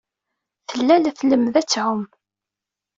Tella 0.69 0.95
la 0.97 1.11
tlemmed 1.19 1.55
ad 1.61 1.67
tɛum. 1.69 2.01